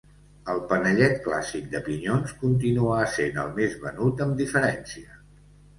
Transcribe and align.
El 0.53 0.61
panellet 0.71 1.13
clàssic 1.25 1.67
de 1.75 1.81
pinyons 1.89 2.33
continua 2.41 2.99
essent 3.05 3.41
el 3.47 3.55
més 3.61 3.79
venut 3.87 4.27
amb 4.29 4.39
diferència. 4.45 5.25